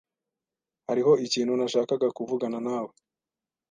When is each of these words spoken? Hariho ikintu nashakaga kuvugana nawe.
Hariho 0.87 1.11
ikintu 1.25 1.53
nashakaga 1.59 2.07
kuvugana 2.17 2.59
nawe. 2.67 2.93